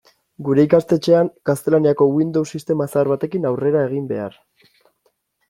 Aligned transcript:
Gure 0.45 0.61
ikastetxean 0.67 1.29
gaztelaniazko 1.49 2.07
Windows 2.15 2.43
sistema 2.57 2.89
zahar 2.95 3.13
batekin 3.13 3.47
aurrera 3.53 3.87
egin 3.91 4.11
behar. 4.15 4.41